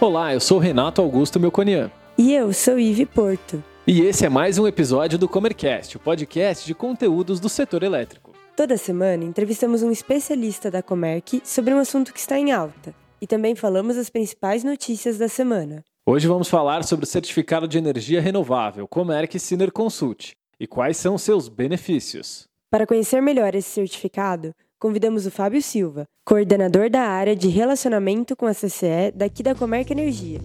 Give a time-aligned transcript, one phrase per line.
[0.00, 1.90] Olá, eu sou Renato Augusto Melconian.
[2.16, 3.62] E eu sou Ive Porto.
[3.86, 8.32] E esse é mais um episódio do Comercast, o podcast de conteúdos do setor elétrico.
[8.56, 12.94] Toda semana entrevistamos um especialista da Comerc sobre um assunto que está em alta.
[13.20, 15.84] E também falamos as principais notícias da semana.
[16.06, 21.18] Hoje vamos falar sobre o certificado de energia renovável Comerc Siner Consult e quais são
[21.18, 22.48] seus benefícios.
[22.70, 28.46] Para conhecer melhor esse certificado, convidamos o Fábio Silva, coordenador da área de relacionamento com
[28.46, 30.40] a CCE daqui da Comerc Energia.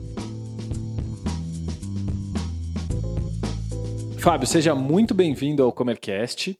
[4.19, 6.53] Fábio, seja muito bem-vindo ao Comercast.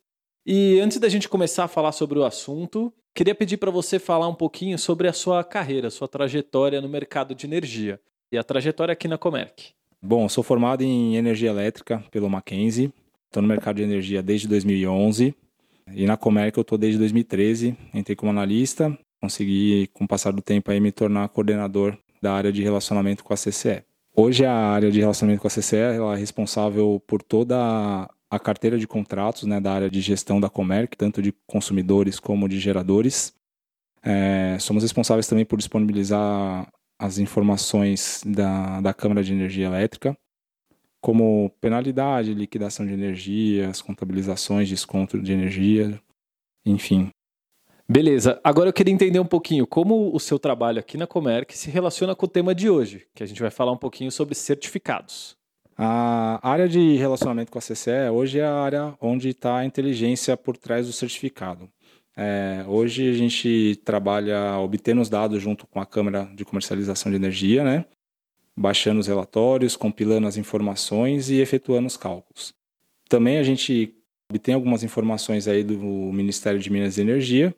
[0.46, 4.30] E antes da gente começar a falar sobre o assunto, queria pedir para você falar
[4.30, 8.00] um pouquinho sobre a sua carreira, sua trajetória no mercado de energia
[8.32, 9.74] e a trajetória aqui na Comerc.
[10.02, 12.94] Bom, sou formado em energia elétrica pelo Mackenzie.
[13.26, 15.36] Estou no mercado de energia desde 2011.
[15.94, 20.42] E na Comerc eu estou desde 2013, entrei como analista, consegui, com o passar do
[20.42, 23.84] tempo, aí, me tornar coordenador da área de relacionamento com a CCE.
[24.16, 28.88] Hoje a área de relacionamento com a CCE é responsável por toda a carteira de
[28.88, 33.34] contratos né, da área de gestão da Comerc, tanto de consumidores como de geradores.
[34.02, 36.68] É, somos responsáveis também por disponibilizar
[37.00, 40.18] as informações da, da Câmara de Energia Elétrica
[41.06, 46.02] como penalidade, liquidação de energias, contabilizações, desconto de energia,
[46.66, 47.12] enfim.
[47.88, 48.42] Beleza.
[48.44, 52.16] Agora eu queria entender um pouquinho como o seu trabalho aqui na Comerc se relaciona
[52.16, 55.38] com o tema de hoje, que a gente vai falar um pouquinho sobre certificados.
[55.78, 60.36] A área de relacionamento com a CCE hoje é a área onde está a inteligência
[60.36, 61.70] por trás do certificado.
[62.18, 67.18] É, hoje a gente trabalha obtendo os dados junto com a Câmara de Comercialização de
[67.18, 67.86] Energia, né?
[68.58, 72.54] Baixando os relatórios, compilando as informações e efetuando os cálculos.
[73.10, 73.94] Também a gente
[74.30, 77.56] obtém algumas informações aí do Ministério de Minas e Energia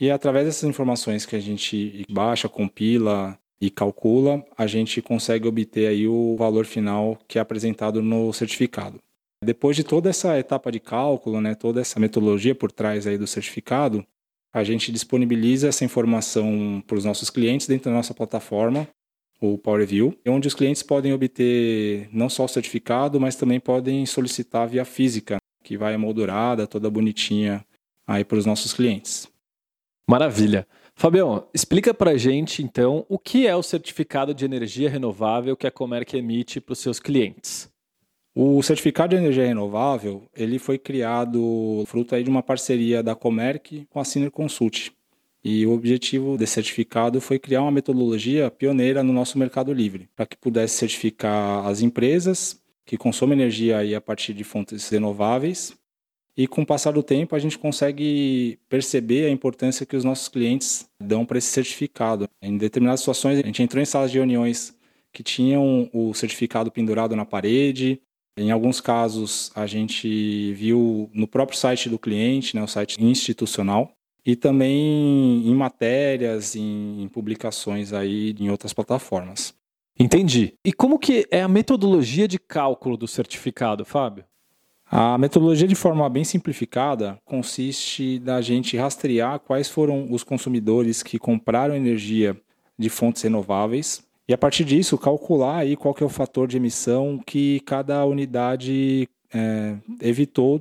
[0.00, 5.86] e através dessas informações que a gente baixa, compila e calcula, a gente consegue obter
[5.86, 8.98] aí o valor final que é apresentado no certificado.
[9.44, 13.26] Depois de toda essa etapa de cálculo, né, toda essa metodologia por trás aí do
[13.26, 14.04] certificado,
[14.52, 18.88] a gente disponibiliza essa informação para os nossos clientes dentro da nossa plataforma
[19.40, 24.04] o Power Review, onde os clientes podem obter não só o certificado, mas também podem
[24.04, 27.64] solicitar via física, que vai moldurada, toda bonitinha
[28.06, 29.28] aí para os nossos clientes.
[30.08, 30.66] Maravilha.
[30.94, 35.66] Fabião, explica para a gente então o que é o certificado de energia renovável que
[35.66, 37.70] a Comerc emite para os seus clientes.
[38.34, 43.86] O certificado de energia renovável ele foi criado fruto aí de uma parceria da Comerc
[43.88, 44.92] com a Ciner Consult.
[45.42, 50.26] E o objetivo desse certificado foi criar uma metodologia pioneira no nosso mercado livre, para
[50.26, 55.72] que pudesse certificar as empresas que consomem energia aí a partir de fontes renováveis.
[56.36, 60.28] E com o passar do tempo, a gente consegue perceber a importância que os nossos
[60.28, 62.28] clientes dão para esse certificado.
[62.42, 64.76] Em determinadas situações, a gente entrou em salas de reuniões
[65.12, 68.00] que tinham o certificado pendurado na parede.
[68.36, 73.92] Em alguns casos, a gente viu no próprio site do cliente, né, o site institucional,
[74.24, 79.54] e também em matérias, em, publicações aí em outras plataformas.
[79.98, 80.54] Entendi.
[80.64, 84.24] E como que é a metodologia de cálculo do certificado, Fábio?
[84.90, 91.18] A metodologia, de forma bem simplificada, consiste da gente rastrear quais foram os consumidores que
[91.18, 92.36] compraram energia
[92.76, 96.56] de fontes renováveis e, a partir disso, calcular aí qual que é o fator de
[96.56, 100.60] emissão que cada unidade é, evitou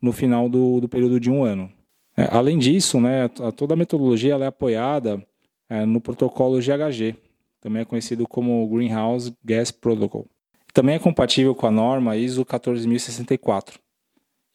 [0.00, 1.72] no final do, do período de um ano.
[2.16, 5.24] É, além disso, né, toda a metodologia é apoiada
[5.68, 7.16] é, no protocolo GHG,
[7.60, 10.26] também é conhecido como Greenhouse Gas Protocol.
[10.72, 13.80] Também é compatível com a norma ISO 14064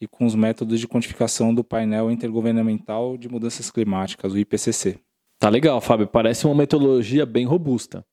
[0.00, 4.98] e com os métodos de quantificação do painel intergovernamental de mudanças climáticas, o IPCC.
[5.38, 8.04] Tá legal, Fábio, parece uma metodologia bem robusta.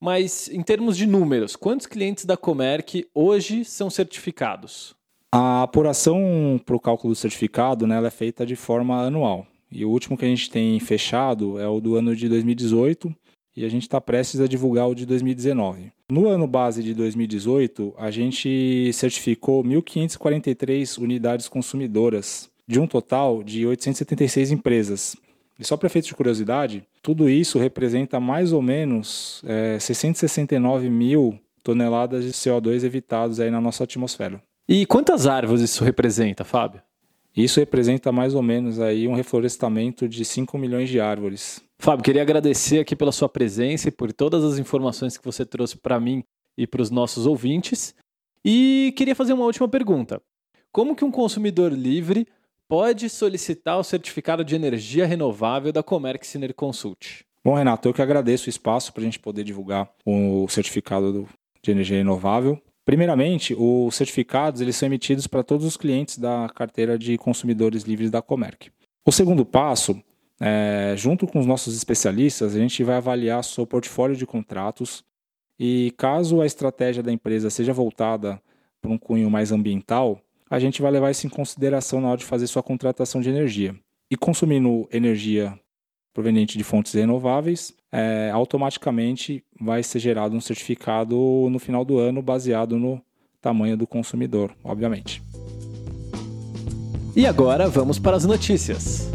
[0.00, 4.96] Mas em termos de números, quantos clientes da Comerc hoje são certificados?
[5.34, 9.46] A apuração para o cálculo do certificado né, é feita de forma anual.
[9.70, 13.10] E o último que a gente tem fechado é o do ano de 2018
[13.56, 15.90] e a gente está prestes a divulgar o de 2019.
[16.10, 23.66] No ano base de 2018, a gente certificou 1.543 unidades consumidoras, de um total de
[23.66, 25.16] 876 empresas.
[25.58, 31.38] E só para efeito de curiosidade, tudo isso representa mais ou menos é, 669 mil
[31.62, 34.42] toneladas de CO2 evitados aí na nossa atmosfera.
[34.74, 36.80] E quantas árvores isso representa, Fábio?
[37.36, 41.62] Isso representa mais ou menos aí um reflorestamento de 5 milhões de árvores.
[41.78, 45.76] Fábio, queria agradecer aqui pela sua presença e por todas as informações que você trouxe
[45.76, 46.24] para mim
[46.56, 47.94] e para os nossos ouvintes.
[48.42, 50.22] E queria fazer uma última pergunta.
[50.72, 52.26] Como que um consumidor livre
[52.66, 57.26] pode solicitar o certificado de energia renovável da Comerc Siner Consult?
[57.44, 61.28] Bom, Renato, eu que agradeço o espaço para a gente poder divulgar o certificado
[61.62, 62.58] de energia renovável.
[62.84, 68.10] Primeiramente, os certificados eles são emitidos para todos os clientes da carteira de consumidores livres
[68.10, 68.70] da Comerc.
[69.04, 70.00] O segundo passo,
[70.40, 75.04] é, junto com os nossos especialistas, a gente vai avaliar seu portfólio de contratos
[75.58, 78.42] e caso a estratégia da empresa seja voltada
[78.80, 80.20] para um cunho mais ambiental,
[80.50, 83.74] a gente vai levar isso em consideração na hora de fazer sua contratação de energia.
[84.10, 85.58] E consumindo energia
[86.12, 91.16] proveniente de fontes renováveis, é, automaticamente vai ser gerado um certificado
[91.50, 93.00] no final do ano baseado no
[93.40, 95.22] tamanho do consumidor, obviamente.
[97.14, 99.10] E agora vamos para as notícias.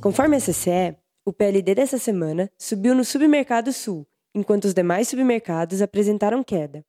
[0.00, 5.80] Conforme a CCE, o PLD dessa semana subiu no Submercado Sul, enquanto os demais submercados
[5.80, 6.84] apresentaram queda.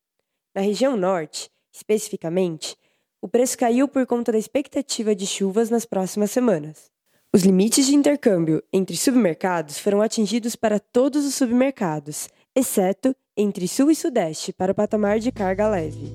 [0.54, 2.76] Na região norte, especificamente,
[3.22, 6.90] o preço caiu por conta da expectativa de chuvas nas próximas semanas.
[7.36, 13.92] Os limites de intercâmbio entre submercados foram atingidos para todos os submercados, exceto entre Sul
[13.92, 16.14] e Sudeste para o patamar de carga leve.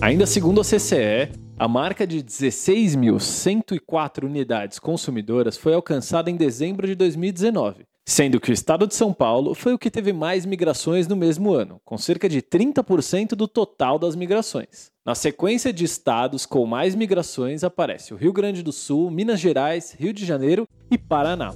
[0.00, 6.94] Ainda segundo a CCE, a marca de 16.104 unidades consumidoras foi alcançada em dezembro de
[6.94, 11.16] 2019, sendo que o estado de São Paulo foi o que teve mais migrações no
[11.16, 14.93] mesmo ano, com cerca de 30% do total das migrações.
[15.06, 19.92] Na sequência de estados com mais migrações aparece o Rio Grande do Sul, Minas Gerais,
[19.92, 21.52] Rio de Janeiro e Paraná.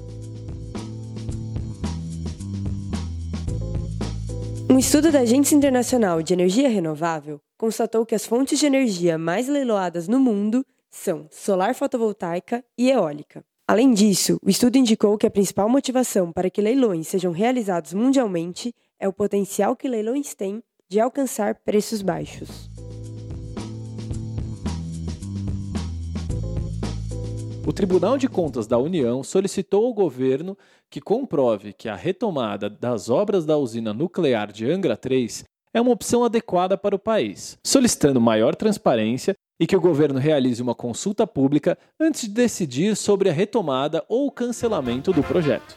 [4.70, 9.48] Um estudo da Agência Internacional de Energia Renovável constatou que as fontes de energia mais
[9.48, 13.42] leiloadas no mundo são solar fotovoltaica e eólica.
[13.66, 18.74] Além disso, o estudo indicou que a principal motivação para que leilões sejam realizados mundialmente
[19.00, 22.68] é o potencial que leilões têm de alcançar preços baixos.
[27.68, 30.56] O Tribunal de Contas da União solicitou ao governo
[30.88, 35.44] que comprove que a retomada das obras da usina nuclear de Angra 3
[35.74, 40.62] é uma opção adequada para o país, solicitando maior transparência e que o governo realize
[40.62, 45.76] uma consulta pública antes de decidir sobre a retomada ou cancelamento do projeto.